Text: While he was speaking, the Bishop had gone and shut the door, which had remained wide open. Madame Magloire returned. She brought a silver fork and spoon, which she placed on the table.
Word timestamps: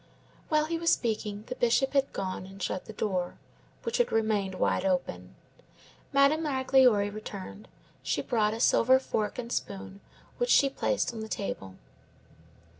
While 0.49 0.65
he 0.65 0.79
was 0.79 0.91
speaking, 0.91 1.43
the 1.45 1.53
Bishop 1.53 1.93
had 1.93 2.11
gone 2.11 2.47
and 2.47 2.59
shut 2.59 2.85
the 2.85 2.91
door, 2.93 3.37
which 3.83 3.97
had 3.97 4.11
remained 4.11 4.55
wide 4.55 4.83
open. 4.83 5.35
Madame 6.11 6.41
Magloire 6.41 7.11
returned. 7.11 7.67
She 8.01 8.23
brought 8.23 8.55
a 8.55 8.59
silver 8.59 8.97
fork 8.97 9.37
and 9.37 9.51
spoon, 9.51 10.01
which 10.39 10.49
she 10.49 10.71
placed 10.71 11.13
on 11.13 11.19
the 11.19 11.29
table. 11.29 11.75